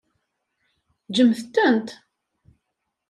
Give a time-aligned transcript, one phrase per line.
[1.07, 1.89] Ǧǧemt-tent.